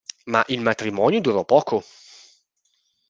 Ma 0.25 0.43
il 0.47 0.61
matrimonio 0.61 1.21
durò 1.21 1.45
poco. 1.45 1.83